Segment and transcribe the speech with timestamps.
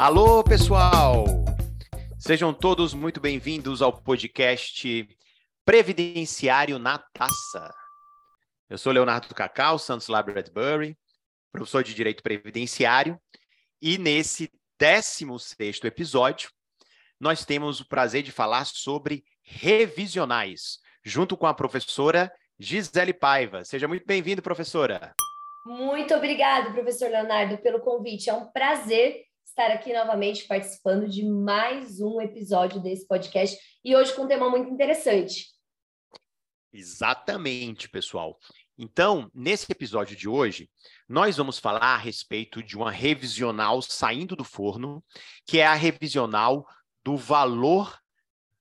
[0.00, 1.26] Alô, pessoal!
[2.18, 5.06] Sejam todos muito bem-vindos ao podcast
[5.62, 7.70] Previdenciário na Taça.
[8.70, 10.96] Eu sou Leonardo Cacau, Santos Lab Redbury,
[11.52, 13.20] professor de Direito Previdenciário,
[13.78, 16.48] e nesse 16 episódio,
[17.20, 23.66] nós temos o prazer de falar sobre revisionais, junto com a professora Gisele Paiva.
[23.66, 25.12] Seja muito bem-vindo, professora.
[25.66, 28.30] Muito obrigado, professor Leonardo, pelo convite.
[28.30, 29.28] É um prazer
[29.60, 34.48] estar aqui novamente participando de mais um episódio desse podcast e hoje com um tema
[34.48, 35.48] muito interessante.
[36.72, 38.38] Exatamente, pessoal.
[38.78, 40.70] Então, nesse episódio de hoje,
[41.06, 45.04] nós vamos falar a respeito de uma revisional saindo do forno,
[45.46, 46.66] que é a revisional
[47.04, 47.98] do valor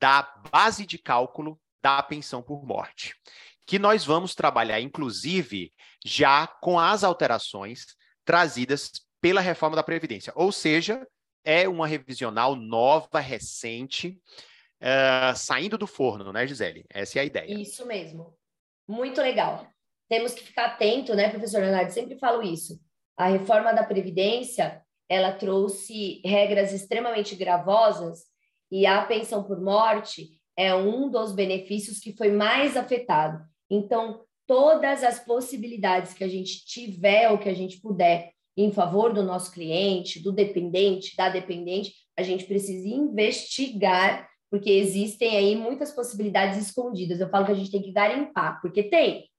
[0.02, 3.16] da base de cálculo da pensão por morte,
[3.66, 5.72] que nós vamos trabalhar, inclusive,
[6.04, 7.86] já com as alterações
[8.26, 8.92] trazidas
[9.22, 10.32] pela reforma da Previdência.
[10.36, 11.06] Ou seja,
[11.44, 14.20] é uma revisional nova, recente,
[14.82, 16.86] uh, saindo do forno, né, Gisele?
[16.90, 17.54] Essa é a ideia.
[17.54, 18.34] Isso mesmo.
[18.88, 19.68] Muito legal.
[20.10, 21.92] Temos que ficar atento, né, professor Leonardo?
[21.92, 22.80] Sempre falo isso.
[23.16, 28.26] A reforma da Previdência, ela trouxe regras extremamente gravosas
[28.72, 33.44] e a pensão por morte é um dos benefícios que foi mais afetado.
[33.70, 38.32] Então, todas as possibilidades que a gente tiver ou que a gente puder
[38.62, 45.38] em favor do nosso cliente, do dependente, da dependente, a gente precisa investigar, porque existem
[45.38, 47.22] aí muitas possibilidades escondidas.
[47.22, 49.30] Eu falo que a gente tem que garimpar, porque tem.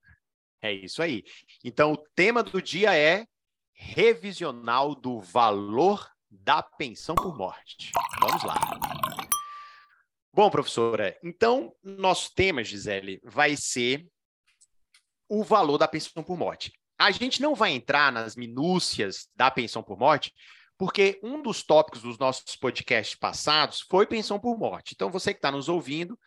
[0.59, 1.23] É isso aí.
[1.63, 3.25] Então, o tema do dia é
[3.73, 7.91] revisional do valor da pensão por morte.
[8.19, 8.55] Vamos lá.
[10.33, 14.07] Bom, professora, então nosso tema, Gisele, vai ser
[15.29, 16.71] o valor da pensão por morte.
[17.01, 20.31] A gente não vai entrar nas minúcias da pensão por morte,
[20.77, 24.93] porque um dos tópicos dos nossos podcasts passados foi pensão por morte.
[24.93, 26.17] Então, você que está nos ouvindo,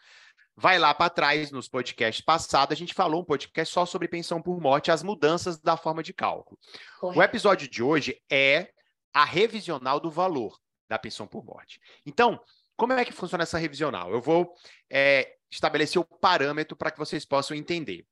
[0.57, 4.43] vai lá para trás nos podcasts passados, a gente falou um podcast só sobre pensão
[4.43, 6.59] por morte, as mudanças da forma de cálculo.
[6.99, 7.21] Correto.
[7.21, 8.69] O episódio de hoje é
[9.13, 11.81] a revisional do valor da pensão por morte.
[12.05, 12.41] Então,
[12.77, 14.11] como é que funciona essa revisional?
[14.11, 14.53] Eu vou
[14.91, 18.05] é, estabelecer o parâmetro para que vocês possam entender.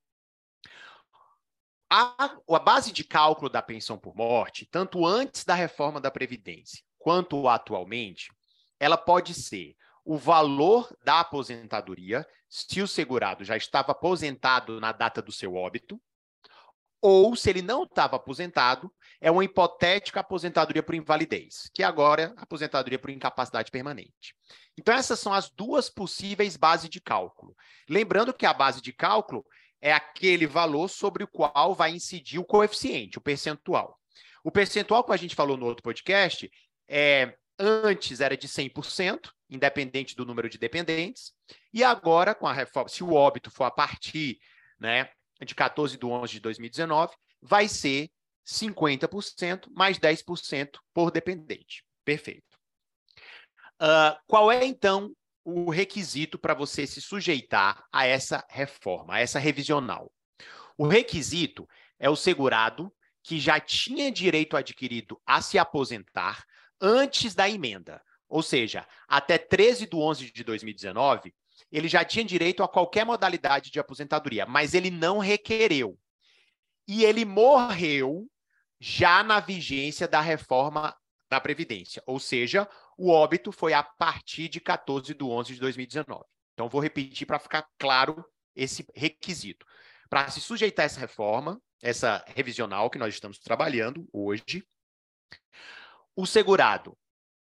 [1.94, 6.82] A, a, base de cálculo da pensão por morte, tanto antes da reforma da Previdência
[6.98, 8.32] quanto atualmente,
[8.80, 15.20] ela pode ser o valor da aposentadoria, se o segurado já estava aposentado na data
[15.20, 16.00] do seu óbito,
[16.98, 22.42] ou se ele não estava aposentado, é uma hipotética aposentadoria por invalidez, que agora é
[22.42, 24.34] aposentadoria por incapacidade permanente.
[24.78, 27.54] Então, essas são as duas possíveis bases de cálculo.
[27.86, 29.44] Lembrando que a base de cálculo
[29.82, 33.98] é aquele valor sobre o qual vai incidir o coeficiente, o percentual.
[34.44, 36.50] O percentual que a gente falou no outro podcast
[36.88, 41.32] é antes era de 100%, independente do número de dependentes,
[41.72, 44.38] e agora com a reforma, se o óbito for a partir,
[44.78, 45.10] né,
[45.44, 48.08] de 14 de 11 de 2019, vai ser
[48.46, 51.84] 50% mais 10% por dependente.
[52.04, 52.56] Perfeito.
[53.80, 55.12] Uh, qual é, então,
[55.44, 60.12] o requisito para você se sujeitar a essa reforma, a essa revisional?
[60.76, 62.92] O requisito é o segurado
[63.22, 66.44] que já tinha direito adquirido a se aposentar
[66.80, 68.02] antes da emenda.
[68.28, 71.34] Ou seja, até 13 de 11 de 2019,
[71.70, 75.98] ele já tinha direito a qualquer modalidade de aposentadoria, mas ele não requereu.
[76.88, 78.28] E ele morreu
[78.80, 80.96] já na vigência da reforma
[81.30, 86.24] da Previdência, ou seja, o óbito foi a partir de 14 de 11 de 2019.
[86.52, 89.66] Então, vou repetir para ficar claro esse requisito.
[90.08, 94.64] Para se sujeitar a essa reforma, essa revisional que nós estamos trabalhando hoje,
[96.14, 96.96] o segurado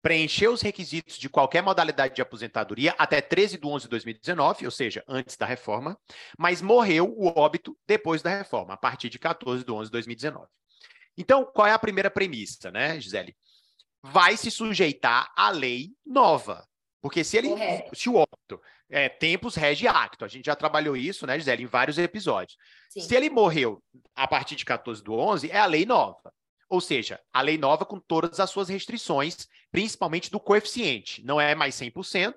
[0.03, 4.71] preencheu os requisitos de qualquer modalidade de aposentadoria até 13 de 11 de 2019, ou
[4.71, 5.97] seja, antes da reforma,
[6.37, 10.45] mas morreu o óbito depois da reforma, a partir de 14 de 11 de 2019.
[11.17, 13.35] Então, qual é a primeira premissa, né, Gisele?
[14.03, 16.67] Vai se sujeitar à lei nova.
[17.01, 17.49] Porque se ele,
[17.93, 21.67] se o óbito, é, tempos rege acto, a gente já trabalhou isso, né, Gisele, em
[21.67, 22.57] vários episódios.
[22.89, 23.01] Sim.
[23.01, 23.83] Se ele morreu
[24.15, 26.33] a partir de 14 do 11, é a lei nova.
[26.69, 31.23] Ou seja, a lei nova com todas as suas restrições, principalmente do coeficiente.
[31.25, 32.35] Não é mais 100%,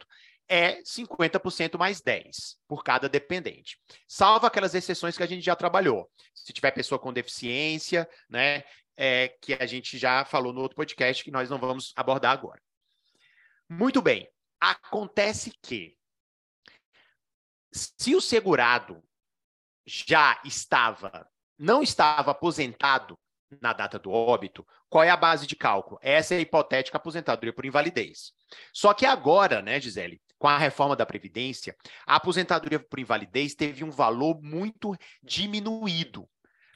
[0.48, 3.78] é 50% mais 10 por cada dependente.
[4.06, 6.08] Salvo aquelas exceções que a gente já trabalhou.
[6.34, 8.64] Se tiver pessoa com deficiência, né,
[8.96, 12.60] é, que a gente já falou no outro podcast, que nós não vamos abordar agora.
[13.69, 14.28] Muito bem.
[14.60, 15.96] Acontece que,
[17.72, 19.02] se o segurado
[19.84, 21.28] já estava,
[21.58, 23.19] não estava aposentado
[23.60, 25.98] na data do óbito, qual é a base de cálculo?
[26.02, 28.32] Essa é a hipotética aposentadoria por invalidez.
[28.72, 31.76] Só que agora, né, Gisele, com a reforma da Previdência,
[32.06, 36.28] a aposentadoria por invalidez teve um valor muito diminuído.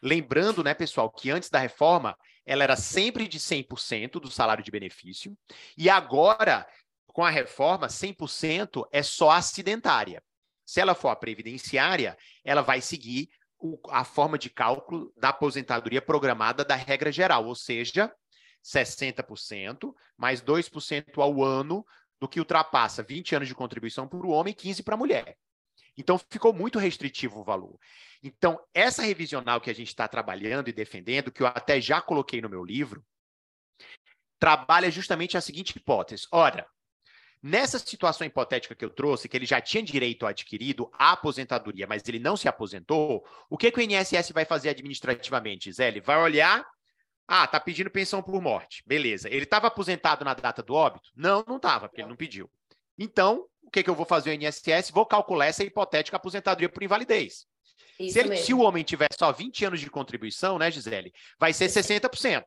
[0.02, 2.16] Lembrando, né, pessoal, que antes da reforma,
[2.46, 5.36] ela era sempre de 100% do salário de benefício,
[5.76, 6.66] e agora,
[7.06, 10.22] com a reforma, 100% é só acidentária.
[10.64, 13.28] Se ela for a previdenciária, ela vai seguir
[13.90, 18.10] a forma de cálculo da aposentadoria programada da regra geral, ou seja,
[18.64, 21.84] 60% mais 2% ao ano
[22.20, 25.36] do que ultrapassa 20 anos de contribuição para o homem e 15 para a mulher.
[26.00, 27.78] Então, ficou muito restritivo o valor.
[28.22, 32.40] Então, essa revisional que a gente está trabalhando e defendendo, que eu até já coloquei
[32.40, 33.04] no meu livro,
[34.38, 36.26] trabalha justamente a seguinte hipótese.
[36.32, 36.66] Ora,
[37.42, 42.06] Nessa situação hipotética que eu trouxe, que ele já tinha direito adquirido à aposentadoria, mas
[42.06, 45.88] ele não se aposentou, o que, que o INSS vai fazer administrativamente, Zé?
[45.88, 46.62] Ele vai olhar,
[47.26, 49.26] ah, tá pedindo pensão por morte, beleza.
[49.30, 51.08] Ele estava aposentado na data do óbito?
[51.16, 52.50] Não, não estava, porque ele não pediu.
[52.98, 54.90] Então, o que, que eu vou fazer o INSS?
[54.90, 57.46] Vou calcular essa hipotética aposentadoria por invalidez.
[57.98, 61.66] se, ele, se, o homem tiver só 20 anos de contribuição, né, Gisele, vai ser
[61.66, 62.44] 60%.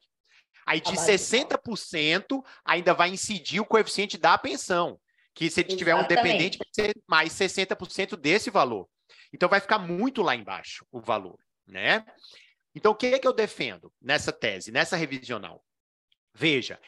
[0.65, 4.99] Aí de 60% ainda vai incidir o coeficiente da pensão,
[5.33, 8.87] que se ele tiver um dependente vai ser mais 60% desse valor.
[9.33, 11.37] Então vai ficar muito lá embaixo o valor,
[11.67, 12.05] né?
[12.75, 15.63] Então o que é que eu defendo nessa tese, nessa revisional?
[16.33, 16.79] Veja,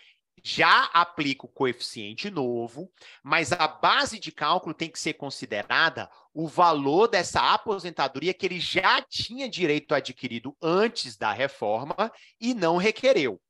[0.47, 2.87] já aplica o coeficiente novo,
[3.23, 8.59] mas a base de cálculo tem que ser considerada o valor dessa aposentadoria que ele
[8.59, 11.95] já tinha direito adquirido antes da reforma
[12.39, 13.41] e não requereu.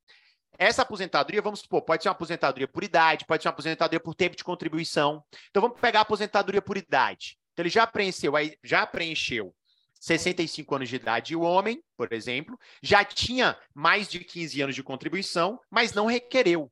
[0.58, 4.14] Essa aposentadoria, vamos supor, pode ser uma aposentadoria por idade, pode ser uma aposentadoria por
[4.14, 5.22] tempo de contribuição.
[5.50, 7.36] Então vamos pegar a aposentadoria por idade.
[7.52, 8.32] Então ele já preencheu,
[8.64, 9.54] já preencheu
[10.00, 14.82] 65 anos de idade o homem, por exemplo, já tinha mais de 15 anos de
[14.82, 16.70] contribuição, mas não requereu.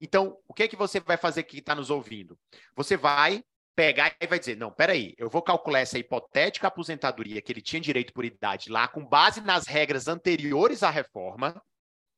[0.00, 2.38] Então, o que é que você vai fazer que está nos ouvindo?
[2.74, 3.44] Você vai
[3.74, 7.80] pegar e vai dizer: não, peraí, eu vou calcular essa hipotética aposentadoria que ele tinha
[7.80, 11.62] direito por idade lá, com base nas regras anteriores à reforma,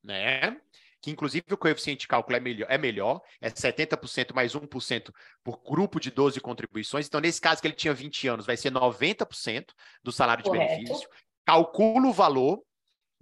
[0.02, 0.60] né?
[1.04, 5.12] que inclusive o coeficiente de cálculo é melhor, é, melhor, é 70% mais 1%
[5.44, 7.06] por grupo de 12 contribuições.
[7.06, 9.66] Então, nesse caso que ele tinha 20 anos, vai ser 90%
[10.02, 10.66] do salário de Correto.
[10.66, 11.06] benefício.
[11.44, 12.62] Calcula o valor.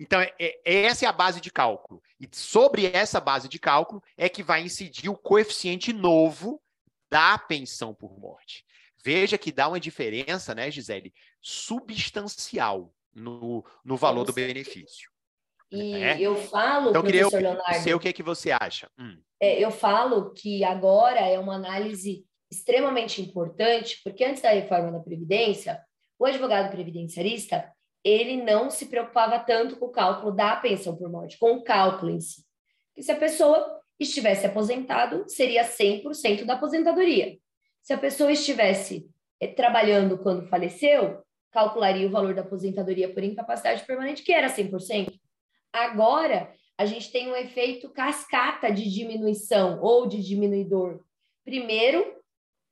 [0.03, 2.03] Então, é, é, essa é a base de cálculo.
[2.19, 6.61] E sobre essa base de cálculo é que vai incidir o coeficiente novo
[7.09, 8.65] da pensão por morte.
[9.05, 15.09] Veja que dá uma diferença, né, Gisele, substancial no, no valor do benefício.
[15.71, 16.21] E é?
[16.21, 17.83] eu falo, então, professor queria Leonardo...
[17.83, 18.91] Sei o que, é que você acha.
[18.99, 19.21] Hum.
[19.41, 25.01] É, eu falo que agora é uma análise extremamente importante, porque antes da reforma da
[25.01, 25.81] Previdência,
[26.19, 27.73] o advogado previdenciarista,
[28.05, 32.11] ele não se preocupava tanto com o cálculo da pensão por morte, com o cálculo
[32.11, 32.45] em si.
[32.95, 37.39] Que se a pessoa estivesse aposentado, seria 100% da aposentadoria.
[37.83, 39.09] Se a pessoa estivesse
[39.41, 45.13] eh, trabalhando quando faleceu, calcularia o valor da aposentadoria por incapacidade permanente, que era 100%.
[45.73, 51.01] Agora, a gente tem um efeito cascata de diminuição ou de diminuidor.
[51.45, 52.17] Primeiro,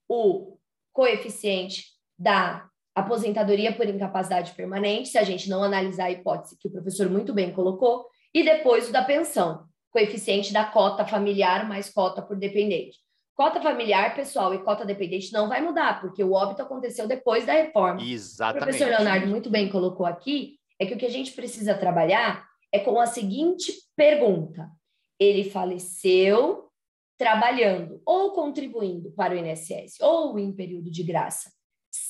[0.09, 0.59] o
[0.93, 1.87] coeficiente
[2.19, 7.09] da aposentadoria por incapacidade permanente, se a gente não analisar a hipótese que o professor
[7.09, 12.37] muito bem colocou, e depois o da pensão, coeficiente da cota familiar mais cota por
[12.37, 12.99] dependente.
[13.35, 17.55] Cota familiar, pessoal, e cota dependente não vai mudar, porque o óbito aconteceu depois da
[17.55, 18.03] reforma.
[18.03, 18.63] Exatamente.
[18.63, 22.47] O professor Leonardo muito bem colocou aqui, é que o que a gente precisa trabalhar
[22.73, 24.69] é com a seguinte pergunta:
[25.19, 26.69] ele faleceu
[27.19, 31.51] trabalhando ou contribuindo para o INSS ou em período de graça.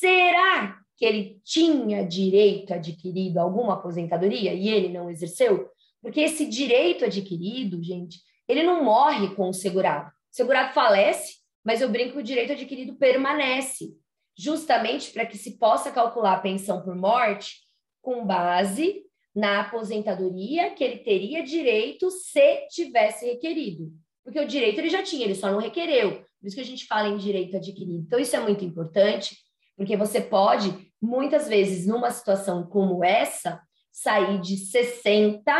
[0.00, 5.69] Será que ele tinha direito adquirido alguma aposentadoria e ele não exerceu?
[6.00, 10.09] Porque esse direito adquirido, gente, ele não morre com o segurado.
[10.09, 13.95] O segurado falece, mas eu brinco que o direito adquirido permanece,
[14.35, 17.59] justamente para que se possa calcular a pensão por morte
[18.00, 19.02] com base
[19.37, 23.92] na aposentadoria que ele teria direito se tivesse requerido.
[24.25, 26.25] Porque o direito ele já tinha, ele só não requereu.
[26.40, 28.02] Por isso que a gente fala em direito adquirido.
[28.07, 29.37] Então, isso é muito importante,
[29.80, 35.50] porque você pode, muitas vezes, numa situação como essa, sair de 60,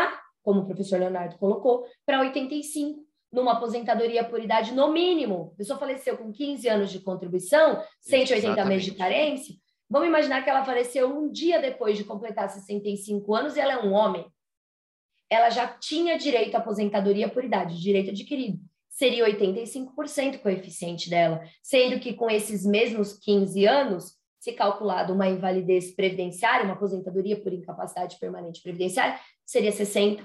[0.43, 5.49] como o professor Leonardo colocou, para 85, numa aposentadoria por idade no mínimo.
[5.55, 8.67] A pessoa faleceu com 15 anos de contribuição, 180 Exatamente.
[8.69, 9.55] meses de carência,
[9.89, 13.79] Vamos imaginar que ela faleceu um dia depois de completar 65 anos e ela é
[13.79, 14.23] um homem.
[15.27, 18.59] Ela já tinha direito à aposentadoria por idade, direito adquirido.
[18.91, 25.29] Seria 85% o coeficiente dela, sendo que com esses mesmos 15 anos, se calculado uma
[25.29, 30.21] invalidez previdenciária, uma aposentadoria por incapacidade permanente previdenciária, seria 60.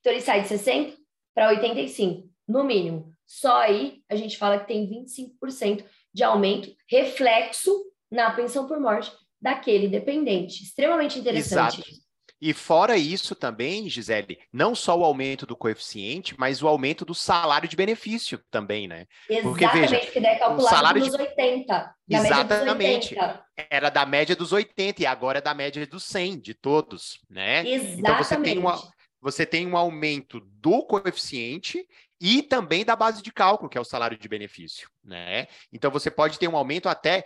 [0.00, 0.96] Então ele sai de 60
[1.34, 3.12] para 85, no mínimo.
[3.26, 7.72] Só aí a gente fala que tem 25% de aumento reflexo
[8.10, 10.62] na pensão por morte daquele dependente.
[10.62, 11.80] Extremamente interessante.
[11.80, 12.03] Exato.
[12.40, 17.14] E fora isso também, Gisele, não só o aumento do coeficiente, mas o aumento do
[17.14, 19.06] salário de benefício também, né?
[19.42, 21.22] Porque, Exatamente, veja, que daí é calculado o salário nos de...
[21.22, 21.94] 80.
[22.08, 23.14] Exatamente.
[23.14, 23.44] 80.
[23.70, 27.66] Era da média dos 80 e agora é da média dos 100 de todos, né?
[27.66, 28.00] Exatamente.
[28.00, 28.82] Então você tem, uma,
[29.20, 31.86] você tem um aumento do coeficiente
[32.20, 35.46] e também da base de cálculo, que é o salário de benefício, né?
[35.72, 37.24] Então você pode ter um aumento até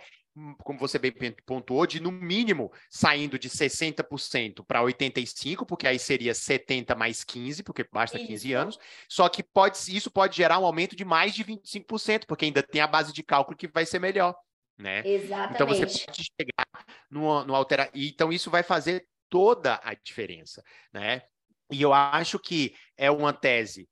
[0.63, 1.13] como você bem
[1.45, 7.63] pontuou, de no mínimo saindo de 60% para 85%, porque aí seria 70 mais 15,
[7.63, 8.27] porque basta isso.
[8.27, 8.79] 15 anos.
[9.07, 12.81] Só que pode, isso pode gerar um aumento de mais de 25%, porque ainda tem
[12.81, 14.35] a base de cálculo que vai ser melhor.
[14.77, 15.01] Né?
[15.05, 15.55] Exatamente.
[15.55, 17.89] Então você pode chegar no, no alterar.
[17.93, 20.63] Então, isso vai fazer toda a diferença.
[20.93, 21.23] Né?
[21.71, 23.89] E eu acho que é uma tese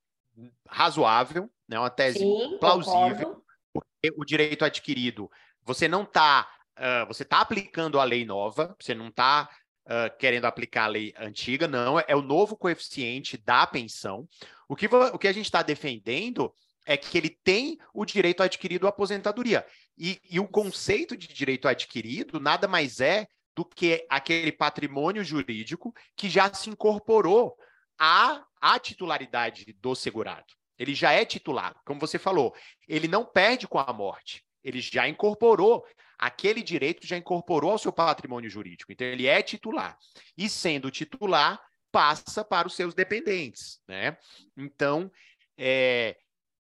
[0.66, 1.78] razoável, né?
[1.78, 3.44] uma tese Sim, plausível, concordo.
[3.72, 5.30] porque o direito adquirido
[5.68, 6.48] você não está,
[6.78, 9.50] uh, você está aplicando a lei nova, você não está
[9.84, 14.26] uh, querendo aplicar a lei antiga, não, é o novo coeficiente da pensão.
[14.66, 16.50] O que, o que a gente está defendendo
[16.86, 19.66] é que ele tem o direito adquirido à aposentadoria.
[19.98, 25.94] E, e o conceito de direito adquirido nada mais é do que aquele patrimônio jurídico
[26.16, 27.54] que já se incorporou
[27.98, 30.46] à, à titularidade do segurado.
[30.78, 32.54] Ele já é titular, como você falou,
[32.88, 34.47] ele não perde com a morte.
[34.62, 35.84] Ele já incorporou,
[36.18, 38.92] aquele direito já incorporou ao seu patrimônio jurídico.
[38.92, 39.96] Então, ele é titular.
[40.36, 41.60] E sendo titular,
[41.92, 43.80] passa para os seus dependentes.
[43.86, 44.16] Né?
[44.56, 45.10] Então,
[45.56, 46.16] é,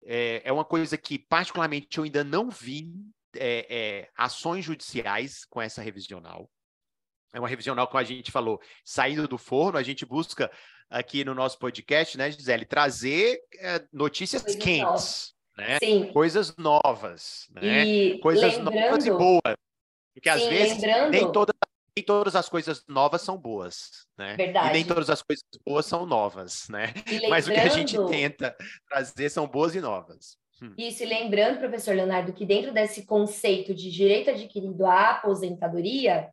[0.04, 2.92] é, é uma coisa que, particularmente, eu ainda não vi
[3.36, 6.50] é, é, ações judiciais com essa revisional.
[7.34, 10.52] É uma revisional, como a gente falou, saindo do forno, a gente busca
[10.90, 15.78] aqui no nosso podcast, né, Gisele, trazer é, notícias quentes né?
[15.80, 16.12] Sim.
[16.12, 17.86] Coisas novas, né?
[17.86, 19.56] E coisas novas e boas.
[20.14, 21.12] Porque sim, às vezes lembrando...
[21.12, 21.56] nem, todas,
[21.96, 24.36] nem todas as coisas novas são boas, né?
[24.36, 24.70] Verdade.
[24.70, 26.94] E nem todas as coisas boas são novas, né?
[27.08, 27.30] Lembrando...
[27.30, 28.56] Mas o que a gente tenta
[28.90, 30.38] trazer são boas e novas.
[30.62, 30.74] Hum.
[30.78, 36.30] Isso, e lembrando, professor Leonardo, que dentro desse conceito de direito adquirido à aposentadoria,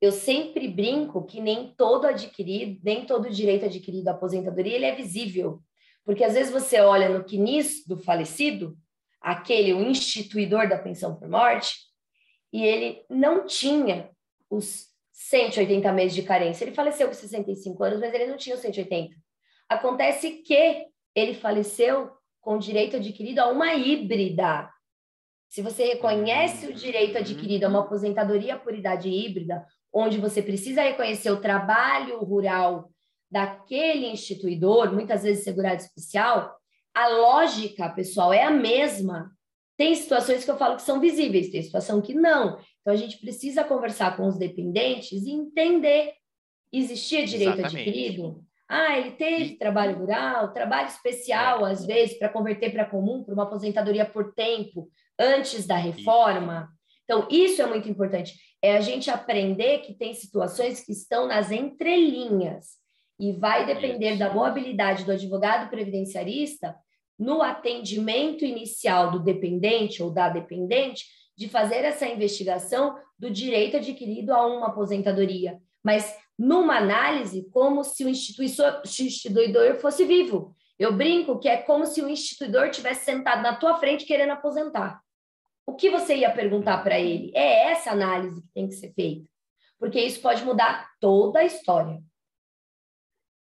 [0.00, 4.94] eu sempre brinco que nem todo adquirido, nem todo direito adquirido à aposentadoria, ele é
[4.94, 5.62] visível.
[6.04, 8.76] Porque às vezes você olha no quinis do falecido,
[9.20, 11.76] aquele, o instituidor da pensão por morte,
[12.52, 14.10] e ele não tinha
[14.50, 16.64] os 180 meses de carência.
[16.64, 19.14] Ele faleceu com 65 anos, mas ele não tinha os 180.
[19.68, 24.68] Acontece que ele faleceu com direito adquirido a uma híbrida.
[25.48, 30.82] Se você reconhece o direito adquirido a uma aposentadoria por idade híbrida, onde você precisa
[30.82, 32.90] reconhecer o trabalho rural
[33.32, 36.54] daquele instituidor, muitas vezes segurado especial,
[36.94, 39.32] a lógica, pessoal, é a mesma.
[39.74, 42.58] Tem situações que eu falo que são visíveis, tem situação que não.
[42.80, 46.12] Então a gente precisa conversar com os dependentes e entender.
[46.70, 47.88] Existia direito Exatamente.
[47.88, 48.44] adquirido?
[48.68, 49.56] Ah, ele teve e...
[49.56, 51.72] trabalho rural, trabalho especial, é.
[51.72, 56.68] às vezes, para converter para comum, para uma aposentadoria por tempo, antes da reforma.
[57.04, 58.34] Então, isso é muito importante.
[58.60, 62.81] É a gente aprender que tem situações que estão nas entrelinhas
[63.22, 66.74] e vai depender da boa habilidade do advogado previdenciarista
[67.16, 71.04] no atendimento inicial do dependente ou da dependente
[71.36, 78.04] de fazer essa investigação do direito adquirido a uma aposentadoria, mas numa análise como se
[78.04, 80.52] o instituidor fosse vivo.
[80.76, 85.00] Eu brinco que é como se o instituidor tivesse sentado na tua frente querendo aposentar.
[85.64, 87.30] O que você ia perguntar para ele?
[87.36, 89.28] É essa análise que tem que ser feita,
[89.78, 92.02] porque isso pode mudar toda a história.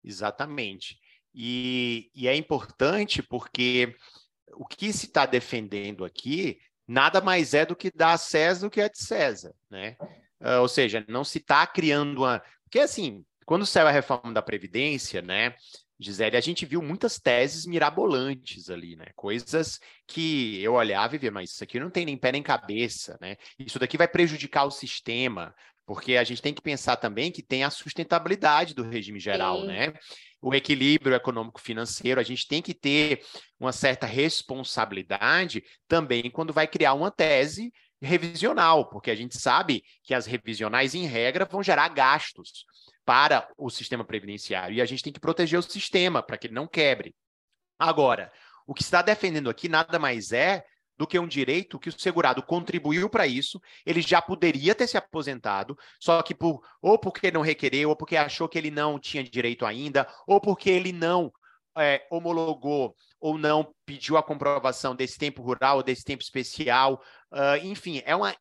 [0.06, 0.98] Exatamente.
[1.34, 3.96] E, e é importante porque
[4.54, 8.72] o que se está defendendo aqui nada mais é do que dar a César do
[8.72, 9.98] que a de César, né?
[10.40, 12.42] Uh, ou seja, não se está criando uma.
[12.64, 15.56] Porque, assim, quando saiu a reforma da Previdência, né,
[16.00, 19.08] Gisele, a gente viu muitas teses mirabolantes ali, né?
[19.16, 23.18] Coisas que eu olhava e via, mas isso aqui não tem nem pé nem cabeça,
[23.22, 23.38] né?
[23.58, 27.63] Isso daqui vai prejudicar o sistema, porque a gente tem que pensar também que tem
[27.63, 29.68] a sustentabilidade do regime geral, Sim.
[29.68, 29.94] né?
[30.42, 33.22] O equilíbrio econômico-financeiro, a gente tem que ter
[33.60, 40.13] uma certa responsabilidade também quando vai criar uma tese revisional, porque a gente sabe que
[40.13, 42.65] as revisionais, em regra, vão gerar gastos
[43.04, 46.54] para o sistema previdenciário e a gente tem que proteger o sistema para que ele
[46.54, 47.15] não quebre.
[47.77, 48.32] Agora,
[48.68, 50.63] o que está defendendo aqui nada mais é
[50.98, 54.98] do que um direito que o segurado contribuiu para isso, ele já poderia ter se
[54.98, 59.24] aposentado, só que por ou porque não requereu, ou porque achou que ele não tinha
[59.24, 61.32] direito ainda, ou porque ele não
[61.78, 67.02] é, homologou ou não pediu a comprovação desse tempo rural desse tempo especial.
[67.32, 68.36] Uh, enfim, é uma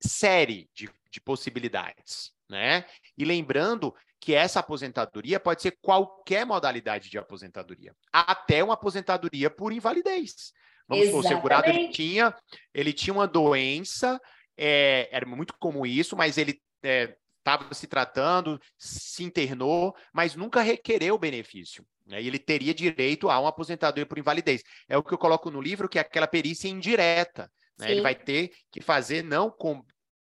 [0.00, 2.32] série de, de possibilidades.
[2.48, 2.84] Né?
[3.16, 9.72] E lembrando que essa aposentadoria pode ser qualquer modalidade de aposentadoria, até uma aposentadoria por
[9.72, 10.52] invalidez.
[10.88, 12.34] Vamos supor, o segurado ele tinha,
[12.72, 14.20] ele tinha uma doença,
[14.56, 20.62] é, era muito comum isso, mas ele estava é, se tratando, se internou, mas nunca
[20.62, 21.84] requereu o benefício.
[22.06, 22.22] Né?
[22.22, 24.62] E ele teria direito a uma aposentadoria por invalidez.
[24.88, 27.50] É o que eu coloco no livro, que é aquela perícia indireta.
[27.78, 27.92] Né?
[27.92, 29.84] Ele vai ter que fazer não com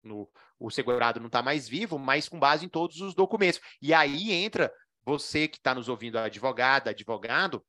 [0.04, 0.30] no,
[0.60, 3.60] o segurado não está mais vivo, mas com base em todos os documentos.
[3.82, 4.72] E aí entra
[5.04, 7.64] você que está nos ouvindo, advogada, advogado,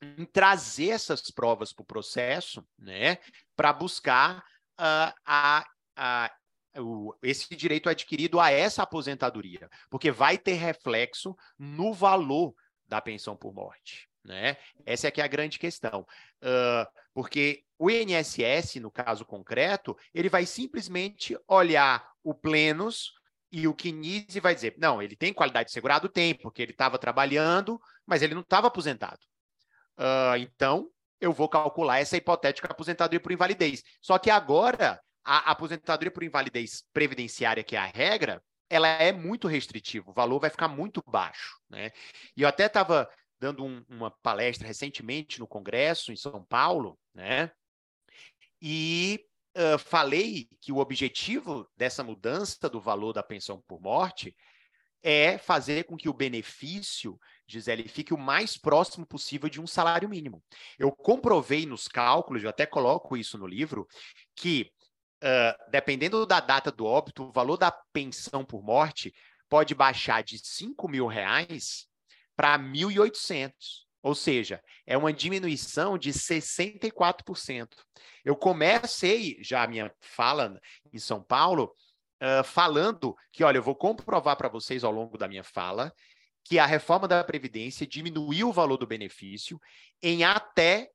[0.00, 3.18] em trazer essas provas para o processo, né,
[3.56, 4.38] para buscar
[4.78, 6.32] uh, a, a,
[6.76, 12.54] o, esse direito adquirido a essa aposentadoria, porque vai ter reflexo no valor
[12.86, 14.08] da pensão por morte.
[14.24, 14.56] Né?
[14.84, 16.06] Essa é que é a grande questão.
[16.42, 23.12] Uh, porque o INSS, no caso concreto, ele vai simplesmente olhar o plenos
[23.50, 26.08] e o Kinise vai dizer, não, ele tem qualidade de segurado?
[26.08, 29.20] Tem, porque ele estava trabalhando, mas ele não estava aposentado.
[29.98, 30.90] Uh, então,
[31.20, 33.82] eu vou calcular essa hipotética aposentadoria por invalidez.
[34.00, 39.48] Só que agora, a aposentadoria por invalidez previdenciária, que é a regra, ela é muito
[39.48, 41.58] restritiva, o valor vai ficar muito baixo.
[41.68, 41.90] Né?
[42.36, 43.08] E eu até estava
[43.40, 47.50] dando um, uma palestra recentemente no Congresso, em São Paulo, né?
[48.60, 49.24] e
[49.56, 54.36] uh, falei que o objetivo dessa mudança do valor da pensão por morte
[55.02, 60.08] é fazer com que o benefício, Gisele, fique o mais próximo possível de um salário
[60.08, 60.42] mínimo.
[60.78, 63.88] Eu comprovei nos cálculos, eu até coloco isso no livro,
[64.36, 64.70] que
[65.24, 69.14] uh, dependendo da data do óbito, o valor da pensão por morte
[69.48, 71.86] pode baixar de 5 mil reais
[72.36, 73.52] para 1.800.
[74.02, 77.68] Ou seja, é uma diminuição de 64%.
[78.24, 80.60] Eu comecei já a minha fala
[80.92, 81.72] em São Paulo
[82.22, 85.92] uh, falando que, olha, eu vou comprovar para vocês ao longo da minha fala
[86.48, 89.60] que a reforma da Previdência diminuiu o valor do benefício
[90.02, 90.88] em até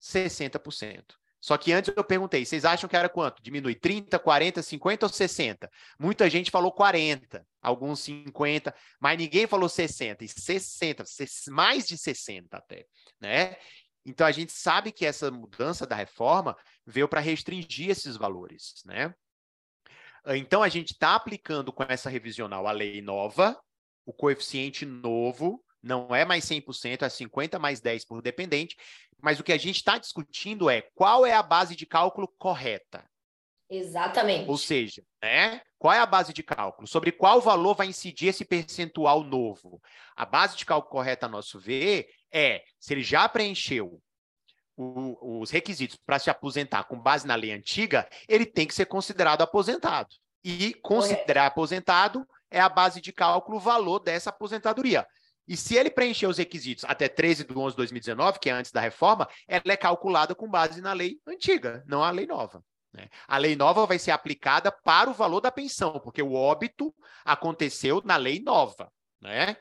[0.00, 1.02] 60%.
[1.40, 3.42] Só que antes eu perguntei, vocês acham que era quanto?
[3.42, 5.68] Diminui 30, 40, 50 ou 60?
[5.98, 11.04] Muita gente falou 40, alguns 50, mas ninguém falou 60 e 60,
[11.48, 12.86] mais de 60 até,
[13.20, 13.56] né?
[14.06, 19.12] Então a gente sabe que essa mudança da reforma veio para restringir esses valores, né?
[20.28, 23.60] Então a gente está aplicando com essa revisional a lei nova,
[24.04, 28.76] o coeficiente novo, não é mais 100%, é 50 mais 10 por dependente,
[29.20, 33.04] mas o que a gente está discutindo é qual é a base de cálculo correta.
[33.68, 34.48] Exatamente.
[34.48, 35.60] Ou seja, né?
[35.78, 36.86] Qual é a base de cálculo?
[36.86, 39.80] Sobre qual valor vai incidir esse percentual novo?
[40.14, 44.00] A base de cálculo correta, a nosso ver, é se ele já preencheu
[44.76, 48.86] o, os requisitos para se aposentar com base na lei antiga, ele tem que ser
[48.86, 50.14] considerado aposentado.
[50.42, 51.52] E considerar Correto.
[51.52, 55.06] aposentado é a base de cálculo o valor dessa aposentadoria.
[55.46, 58.72] E se ele preencher os requisitos até 13 de 11 de 2019, que é antes
[58.72, 62.64] da reforma, ela é calculada com base na lei antiga, não a lei nova.
[62.92, 63.08] Né?
[63.26, 68.00] A lei nova vai ser aplicada para o valor da pensão, porque o óbito aconteceu
[68.04, 68.90] na lei nova.
[69.20, 69.56] Né?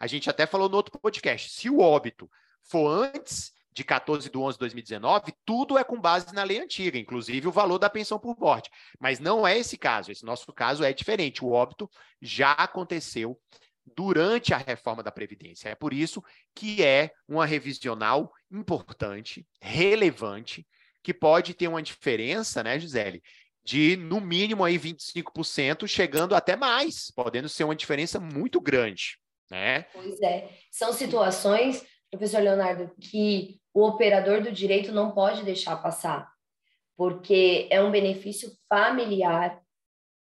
[0.00, 1.50] A gente até falou no outro podcast.
[1.50, 2.28] Se o óbito
[2.62, 6.98] for antes de 14 de 11 de 2019, tudo é com base na lei antiga,
[6.98, 8.70] inclusive o valor da pensão por morte.
[8.98, 10.10] Mas não é esse caso.
[10.10, 11.44] Esse nosso caso é diferente.
[11.44, 11.88] O óbito
[12.20, 13.38] já aconteceu
[13.94, 15.68] durante a reforma da Previdência.
[15.68, 16.22] É por isso
[16.54, 20.66] que é uma revisional importante, relevante,
[21.02, 23.22] que pode ter uma diferença, né, Gisele,
[23.64, 29.18] de no mínimo aí 25%, chegando até mais, podendo ser uma diferença muito grande,
[29.50, 29.82] né?
[29.92, 30.48] Pois é.
[30.70, 36.30] São situações, professor Leonardo, que o operador do direito não pode deixar passar,
[36.96, 39.60] porque é um benefício familiar.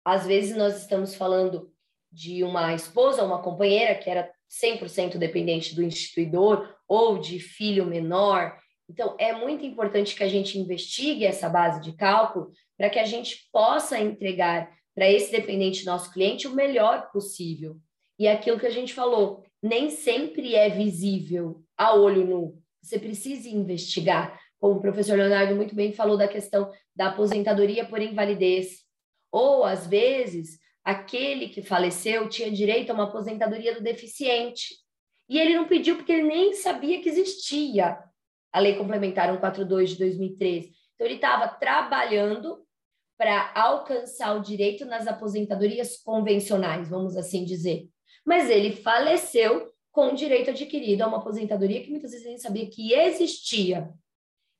[0.06, 1.72] Às vezes nós estamos falando
[2.12, 8.58] de uma esposa, uma companheira que era 100% dependente do instituidor ou de filho menor.
[8.90, 13.06] Então, é muito importante que a gente investigue essa base de cálculo para que a
[13.06, 17.78] gente possa entregar para esse dependente nosso cliente o melhor possível.
[18.20, 22.62] E aquilo que a gente falou, nem sempre é visível a olho nu.
[22.80, 24.40] Você precisa investigar.
[24.60, 28.82] Como o professor Leonardo muito bem falou da questão da aposentadoria por invalidez.
[29.32, 34.76] Ou, às vezes, aquele que faleceu tinha direito a uma aposentadoria do deficiente.
[35.28, 37.98] E ele não pediu porque ele nem sabia que existia
[38.54, 40.72] a Lei Complementar 142 de 2013.
[40.94, 42.64] Então, ele estava trabalhando
[43.18, 47.88] para alcançar o direito nas aposentadorias convencionais, vamos assim dizer.
[48.24, 52.94] Mas ele faleceu com direito adquirido a uma aposentadoria que muitas vezes nem sabia que
[52.94, 53.94] existia.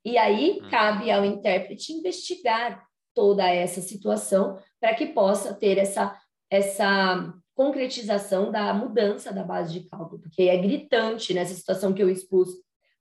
[0.04, 0.70] E aí hum.
[0.70, 6.18] cabe ao intérprete investigar toda essa situação para que possa ter essa,
[6.50, 12.10] essa concretização da mudança da base de cálculo, porque é gritante nessa situação que eu
[12.10, 12.50] expus.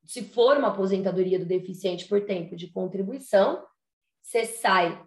[0.05, 3.65] Se for uma aposentadoria do deficiente por tempo de contribuição,
[4.21, 5.01] você sai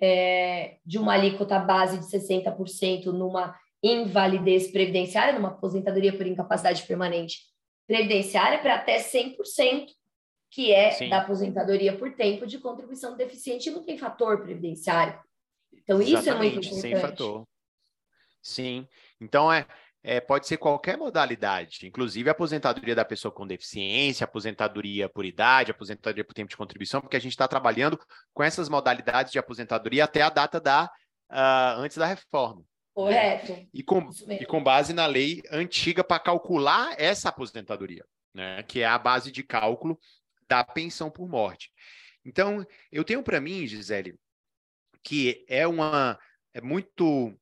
[0.00, 7.38] é, de uma alíquota base de 60% numa invalidez previdenciária, numa aposentadoria por incapacidade permanente
[7.86, 9.88] previdenciária, para até 100%,
[10.50, 11.10] que é Sim.
[11.10, 15.20] da aposentadoria por tempo de contribuição deficiente, não tem fator previdenciário.
[15.72, 16.80] Então, Exatamente, isso é muito importante.
[16.80, 17.46] Sem fator.
[18.40, 18.88] Sim.
[19.20, 19.66] Então, é,
[20.02, 25.70] é, pode ser qualquer modalidade, inclusive a aposentadoria da pessoa com deficiência, aposentadoria por idade,
[25.70, 27.98] aposentadoria por tempo de contribuição, porque a gente está trabalhando
[28.32, 30.90] com essas modalidades de aposentadoria até a data da
[31.30, 32.62] uh, antes da reforma.
[32.94, 33.52] Correto.
[33.52, 33.66] Né?
[33.74, 38.62] E, com, e com base na lei antiga para calcular essa aposentadoria, né?
[38.62, 39.98] que é a base de cálculo
[40.48, 41.70] da pensão por morte.
[42.24, 44.18] Então, eu tenho para mim, Gisele,
[45.02, 46.18] que é uma
[46.54, 47.36] é muito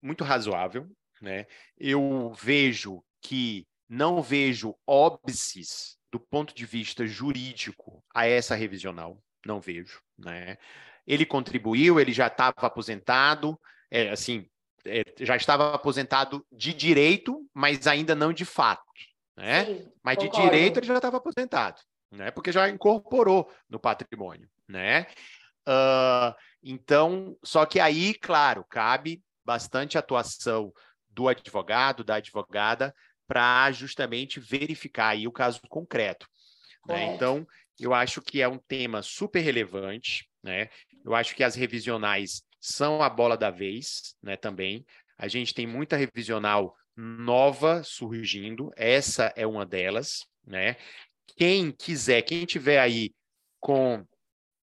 [0.00, 1.46] muito razoável, né?
[1.78, 9.60] Eu vejo que não vejo óbices do ponto de vista jurídico a essa revisional, não
[9.60, 10.58] vejo, né?
[11.06, 13.58] Ele contribuiu, ele já estava aposentado,
[13.90, 14.48] é, assim,
[15.20, 18.82] já estava aposentado de direito, mas ainda não de fato,
[19.36, 19.64] né?
[19.64, 20.36] Sim, mas concordo.
[20.36, 22.30] de direito ele já estava aposentado, né?
[22.30, 25.06] Porque já incorporou no patrimônio, né?
[25.68, 30.72] Uh, então, só que aí, claro, cabe bastante atuação
[31.10, 32.94] do advogado, da advogada,
[33.26, 36.26] para justamente verificar aí o caso concreto.
[36.86, 37.14] Né?
[37.14, 37.46] Então,
[37.78, 40.68] eu acho que é um tema super relevante, né?
[41.04, 44.36] Eu acho que as revisionais são a bola da vez, né?
[44.36, 44.86] Também
[45.18, 48.70] a gente tem muita revisional nova surgindo.
[48.76, 50.76] Essa é uma delas, né?
[51.36, 53.12] Quem quiser, quem tiver aí
[53.58, 54.06] com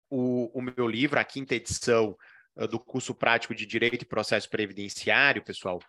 [0.09, 2.16] o, o meu livro, a quinta edição
[2.55, 5.81] uh, do curso prático de Direito e Processo Previdenciário, pessoal,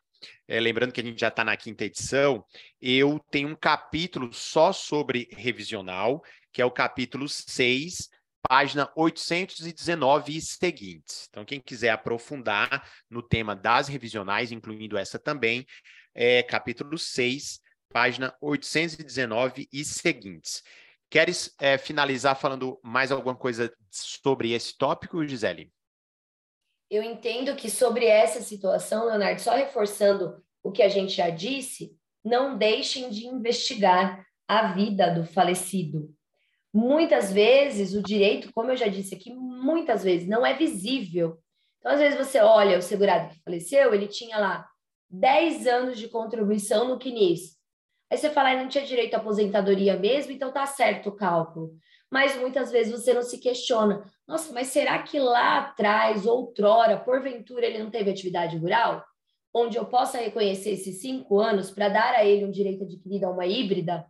[0.47, 2.43] é, lembrando que a gente já está na quinta edição,
[2.81, 8.09] eu tenho um capítulo só sobre revisional, que é o capítulo 6,
[8.47, 11.27] página 819 e seguintes.
[11.29, 15.65] Então, quem quiser aprofundar no tema das revisionais, incluindo essa também,
[16.13, 20.63] é capítulo 6, página 819 e seguintes.
[21.09, 25.71] Queres é, finalizar falando mais alguma coisa sobre esse tópico, Gisele?
[26.89, 31.95] Eu entendo que sobre essa situação, Leonardo, só reforçando o que a gente já disse,
[32.23, 36.13] não deixem de investigar a vida do falecido.
[36.73, 41.37] Muitas vezes o direito, como eu já disse aqui, muitas vezes não é visível.
[41.79, 44.67] Então, às vezes você olha o segurado que faleceu, ele tinha lá
[45.09, 47.57] 10 anos de contribuição no CNIS.
[48.09, 51.75] Aí você fala, não tinha direito à aposentadoria mesmo, então tá certo o cálculo.
[52.11, 57.65] Mas muitas vezes você não se questiona, nossa, mas será que lá atrás, outrora, porventura,
[57.65, 59.03] ele não teve atividade rural?
[59.53, 63.31] Onde eu possa reconhecer esses cinco anos para dar a ele um direito adquirido a
[63.31, 64.05] uma híbrida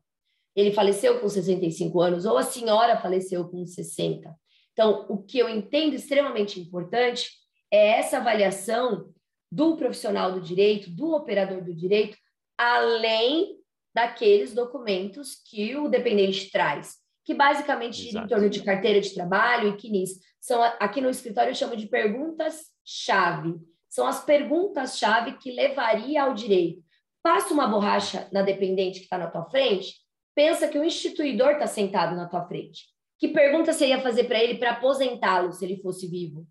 [0.56, 4.34] ele faleceu com 65 anos ou a senhora faleceu com 60.
[4.72, 7.32] Então, o que eu entendo extremamente importante
[7.72, 9.14] é essa avaliação
[9.52, 12.18] do profissional do direito, do operador do direito,
[12.58, 13.58] além
[13.94, 19.70] daqueles documentos que o dependente traz, que basicamente gira em torno de carteira de trabalho
[19.70, 20.20] e CNIS.
[20.42, 23.56] São, aqui no escritório eu chamo de perguntas-chave.
[23.88, 26.84] São as perguntas-chave que levaria ao direito.
[27.22, 30.03] Passa uma borracha na dependente que está na tua frente,
[30.36, 32.88] pensa que o instituidor está sentado na tua frente.
[33.20, 36.46] Que pergunta você ia fazer para ele para aposentá-lo se ele fosse vivo?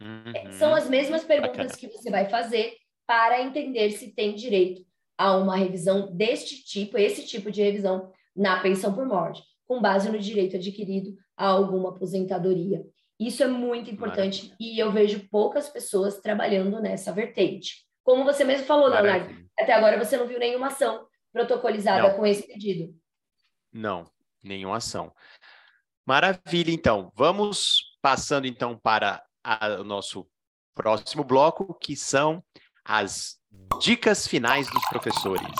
[0.00, 0.52] Uhum.
[0.52, 1.78] São as mesmas perguntas Bacana.
[1.78, 4.82] que você vai fazer para entender se tem direito
[5.16, 10.10] a uma revisão deste tipo, esse tipo de revisão na pensão por morte, com base
[10.10, 12.84] no direito adquirido a alguma aposentadoria.
[13.18, 14.56] Isso é muito importante Maravilha.
[14.60, 17.84] e eu vejo poucas pessoas trabalhando nessa vertente.
[18.02, 19.24] Como você mesmo falou, Maravilha.
[19.24, 22.16] Leonardo, até agora você não viu nenhuma ação protocolizada Não.
[22.16, 22.94] com esse pedido?
[23.72, 24.08] Não,
[24.40, 25.12] nenhuma ação.
[26.06, 27.12] Maravilha, então.
[27.16, 30.30] Vamos passando então para a, o nosso
[30.72, 32.42] próximo bloco, que são
[32.84, 33.40] as
[33.80, 35.50] dicas finais dos professores.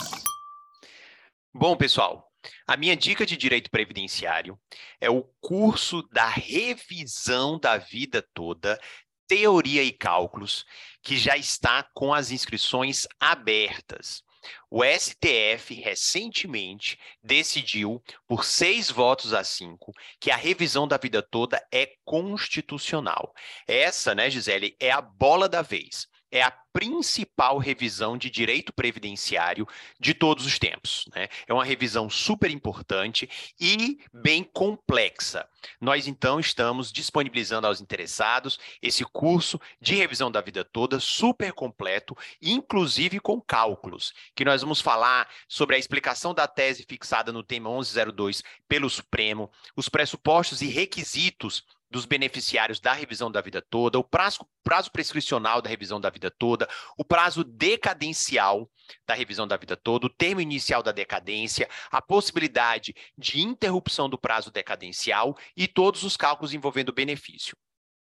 [1.52, 2.30] Bom, pessoal,
[2.66, 4.58] a minha dica de direito previdenciário
[5.00, 8.78] é o curso da revisão da vida toda,
[9.26, 10.64] teoria e cálculos,
[11.02, 14.22] que já está com as inscrições abertas.
[14.70, 21.64] O STF recentemente decidiu, por seis votos a cinco, que a revisão da vida toda
[21.72, 23.33] é constitucional.
[23.66, 26.09] Essa, né, Gisele, é a bola da vez.
[26.35, 29.68] É a principal revisão de direito previdenciário
[30.01, 31.09] de todos os tempos.
[31.14, 31.29] Né?
[31.47, 35.49] É uma revisão super importante e bem complexa.
[35.81, 42.16] Nós, então, estamos disponibilizando aos interessados esse curso de revisão da vida toda, super completo,
[42.42, 47.70] inclusive com cálculos, que nós vamos falar sobre a explicação da tese fixada no tema
[47.70, 51.62] 1102 pelo Supremo, os pressupostos e requisitos
[51.94, 56.28] dos beneficiários da revisão da vida toda, o prazo, prazo prescricional da revisão da vida
[56.28, 58.68] toda, o prazo decadencial
[59.07, 64.18] da revisão da vida toda, o termo inicial da decadência, a possibilidade de interrupção do
[64.18, 67.57] prazo decadencial e todos os cálculos envolvendo o benefício.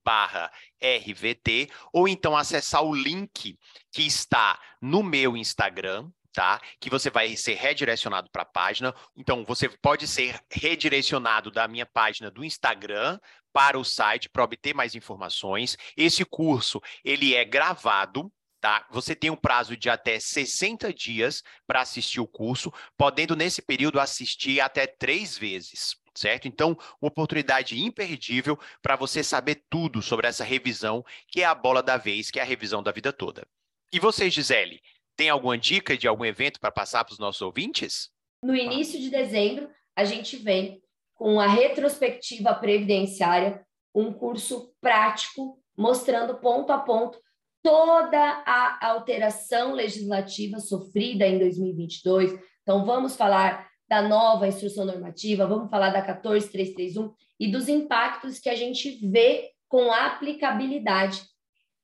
[0.05, 0.51] barra
[0.83, 3.59] RVT, ou então acessar o link
[3.93, 6.61] que está no meu Instagram, tá?
[6.81, 8.95] Que você vai ser redirecionado para a página.
[9.17, 13.19] Então, você pode ser redirecionado da minha página do Instagram
[13.53, 15.79] para o site para obter mais informações.
[15.97, 18.87] Esse curso, ele é gravado, Tá?
[18.91, 24.01] Você tem um prazo de até 60 dias para assistir o curso, podendo nesse período
[24.01, 26.47] assistir até três vezes certo?
[26.47, 31.83] Então, uma oportunidade imperdível para você saber tudo sobre essa revisão, que é a bola
[31.83, 33.47] da vez, que é a revisão da vida toda.
[33.93, 34.81] E você, Gisele,
[35.17, 38.11] tem alguma dica de algum evento para passar para os nossos ouvintes?
[38.43, 40.83] No início de dezembro, a gente vem
[41.15, 47.19] com a retrospectiva previdenciária, um curso prático mostrando ponto a ponto
[47.63, 52.39] toda a alteração legislativa sofrida em 2022.
[52.63, 58.49] Então, vamos falar da nova instrução normativa, vamos falar da 14331 e dos impactos que
[58.49, 61.23] a gente vê com a aplicabilidade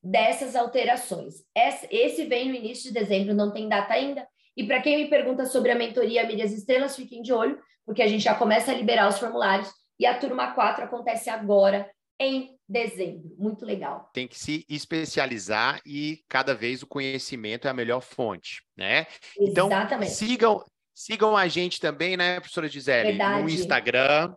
[0.02, 1.44] dessas alterações.
[1.90, 4.26] Esse vem no início de dezembro, não tem data ainda.
[4.56, 8.08] E para quem me pergunta sobre a mentoria Mídias Estrelas, fiquem de olho, porque a
[8.08, 13.34] gente já começa a liberar os formulários e a turma 4 acontece agora em dezembro.
[13.38, 14.10] Muito legal.
[14.12, 19.06] Tem que se especializar e cada vez o conhecimento é a melhor fonte, né?
[19.38, 20.12] Então, Exatamente.
[20.12, 20.64] Então, sigam,
[21.00, 23.12] Sigam a gente também, né, professora Gisele?
[23.12, 23.42] Verdade.
[23.42, 24.34] No Instagram.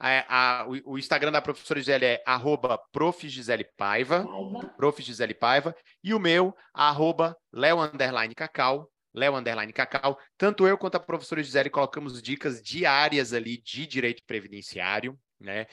[0.00, 3.28] A, a, o, o, Instagram da professora Gisele é arroba prof.
[3.28, 4.26] Gisele Paiva,
[4.78, 5.02] prof.
[5.02, 10.18] Gisele Paiva, e o meu, arroba Leo Underline Cacau, Leo Underline Cacau.
[10.38, 15.66] Tanto eu quanto a professora Gisele colocamos dicas diárias ali de direito previdenciário, né?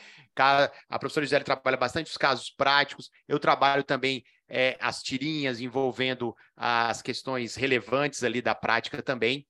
[0.90, 6.36] A professora Gisele trabalha bastante os casos práticos, eu trabalho também é, as tirinhas envolvendo
[6.58, 9.48] as questões relevantes ali da prática também.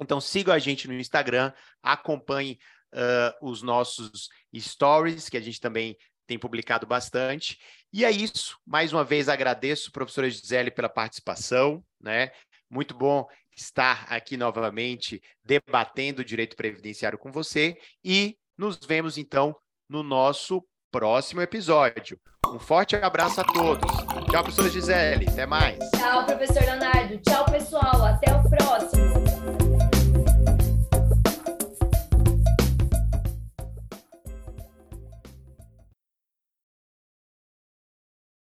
[0.00, 2.58] Então sigam a gente no Instagram, acompanhe
[2.92, 7.58] uh, os nossos stories, que a gente também tem publicado bastante.
[7.92, 8.58] E é isso.
[8.66, 11.84] Mais uma vez agradeço, professora Gisele, pela participação.
[12.00, 12.30] Né?
[12.68, 17.78] Muito bom estar aqui novamente debatendo o direito previdenciário com você.
[18.04, 19.56] E nos vemos, então,
[19.88, 22.18] no nosso próximo episódio.
[22.46, 23.90] Um forte abraço a todos.
[24.30, 25.28] Tchau, professora Gisele.
[25.28, 25.78] Até mais.
[25.90, 27.18] Tchau, professor Leonardo.
[27.18, 28.04] Tchau, pessoal.
[28.04, 29.65] Até o próximo.